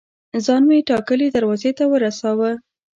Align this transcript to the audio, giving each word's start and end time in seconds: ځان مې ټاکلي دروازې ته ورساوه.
ځان 0.45 0.61
مې 0.69 0.79
ټاکلي 0.89 1.27
دروازې 1.35 1.71
ته 1.77 1.83
ورساوه. 1.91 2.51